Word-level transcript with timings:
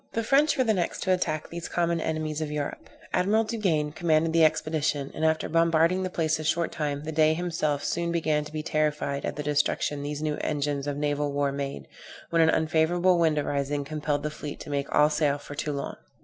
The 0.13 0.23
French 0.23 0.57
were 0.57 0.63
the 0.63 0.73
next 0.73 1.03
to 1.03 1.13
attack 1.13 1.47
these 1.51 1.69
common 1.69 2.01
enemies 2.01 2.41
of 2.41 2.49
Europe. 2.51 2.89
Admiral 3.13 3.43
Duguesne 3.45 3.91
commanded 3.93 4.33
the 4.33 4.43
expedition, 4.43 5.11
and 5.13 5.23
after 5.23 5.47
bombarding 5.47 6.01
the 6.01 6.09
place 6.09 6.39
a 6.39 6.43
short 6.43 6.71
time, 6.71 7.03
the 7.03 7.11
Dey 7.11 7.35
himself 7.35 7.83
soon 7.83 8.11
began 8.11 8.43
to 8.43 8.51
be 8.51 8.63
terrified 8.63 9.25
at 9.25 9.35
the 9.35 9.43
destruction 9.43 10.01
these 10.01 10.23
new 10.23 10.37
engines 10.37 10.87
of 10.87 10.97
naval 10.97 11.31
war 11.31 11.51
made, 11.51 11.87
when 12.31 12.41
an 12.41 12.49
unfavorable 12.49 13.19
wind 13.19 13.37
arising, 13.37 13.85
compelled 13.85 14.23
the 14.23 14.31
fleet 14.31 14.59
to 14.61 14.71
make 14.71 14.91
all 14.91 15.11
sail 15.11 15.37
for 15.37 15.53
Toulon. 15.53 15.97